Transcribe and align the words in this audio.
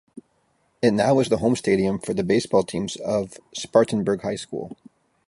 It 0.81 0.93
now 0.95 1.19
is 1.19 1.29
the 1.29 1.37
home 1.37 1.55
stadium 1.55 1.99
for 1.99 2.15
the 2.15 2.23
baseball 2.23 2.63
teams 2.63 2.95
of 2.95 3.37
Spartanburg 3.53 4.23
High 4.23 4.35
School. 4.37 4.75